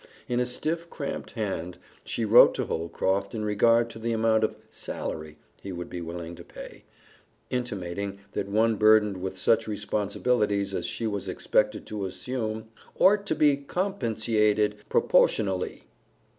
In 0.27 0.39
a 0.39 0.47
stiff, 0.47 0.89
cramped 0.89 1.29
hand, 1.33 1.77
she 2.03 2.25
wrote 2.25 2.55
to 2.55 2.65
Holcroft 2.65 3.35
in 3.35 3.45
regard 3.45 3.87
to 3.91 3.99
the 3.99 4.13
amount 4.13 4.43
of 4.43 4.57
"salary" 4.71 5.37
he 5.61 5.71
would 5.71 5.91
be 5.91 6.01
willing 6.01 6.33
to 6.37 6.43
pay, 6.43 6.85
intimating 7.51 8.17
that 8.31 8.47
one 8.49 8.77
burdened 8.77 9.17
with 9.17 9.37
such 9.37 9.67
responsibilities 9.67 10.73
as 10.73 10.87
she 10.87 11.05
was 11.05 11.27
expected 11.27 11.85
to 11.85 12.05
assume 12.05 12.67
"ort 12.95 13.27
to 13.27 13.35
be 13.35 13.57
compensiated 13.57 14.77
proposhundly." 14.89 15.83